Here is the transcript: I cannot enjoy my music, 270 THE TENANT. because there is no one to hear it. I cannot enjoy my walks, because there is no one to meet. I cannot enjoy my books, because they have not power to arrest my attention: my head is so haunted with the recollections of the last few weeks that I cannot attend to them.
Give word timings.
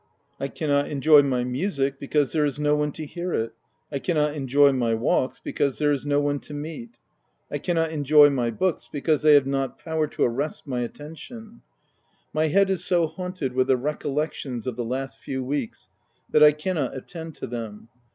I 0.39 0.47
cannot 0.47 0.89
enjoy 0.89 1.21
my 1.21 1.43
music, 1.43 1.99
270 1.99 1.99
THE 1.99 1.99
TENANT. 1.99 1.99
because 1.99 2.31
there 2.31 2.45
is 2.45 2.59
no 2.59 2.75
one 2.75 2.91
to 2.93 3.05
hear 3.05 3.33
it. 3.35 3.53
I 3.91 3.99
cannot 3.99 4.33
enjoy 4.33 4.71
my 4.71 4.95
walks, 4.95 5.37
because 5.39 5.77
there 5.77 5.91
is 5.91 6.07
no 6.07 6.19
one 6.19 6.39
to 6.39 6.55
meet. 6.55 6.97
I 7.51 7.59
cannot 7.59 7.91
enjoy 7.91 8.31
my 8.31 8.49
books, 8.49 8.89
because 8.91 9.21
they 9.21 9.35
have 9.35 9.45
not 9.45 9.77
power 9.77 10.07
to 10.07 10.23
arrest 10.23 10.65
my 10.65 10.79
attention: 10.79 11.61
my 12.33 12.47
head 12.47 12.71
is 12.71 12.83
so 12.83 13.05
haunted 13.05 13.53
with 13.53 13.67
the 13.67 13.77
recollections 13.77 14.65
of 14.65 14.75
the 14.75 14.83
last 14.83 15.19
few 15.19 15.43
weeks 15.43 15.87
that 16.31 16.41
I 16.41 16.51
cannot 16.53 16.97
attend 16.97 17.35
to 17.35 17.45
them. 17.45 17.89